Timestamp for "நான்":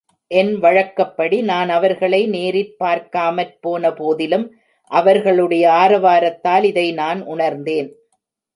1.41-1.69, 6.91-7.21